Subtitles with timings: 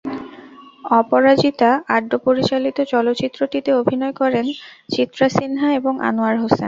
[0.93, 4.45] অপরাজিতা আঢ্য পরিচালিত চলচ্চিত্রটিতে অভিনয় করেন
[4.89, 6.59] চিত্রা সিনহা এবং আনোয়ার হোসেন।